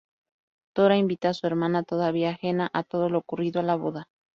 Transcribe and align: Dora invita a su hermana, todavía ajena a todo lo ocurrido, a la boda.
Dora 0.75 0.95
invita 0.97 1.29
a 1.29 1.33
su 1.35 1.45
hermana, 1.45 1.83
todavía 1.83 2.31
ajena 2.31 2.67
a 2.73 2.81
todo 2.81 3.07
lo 3.07 3.19
ocurrido, 3.19 3.59
a 3.59 3.63
la 3.63 3.75
boda. 3.75 4.07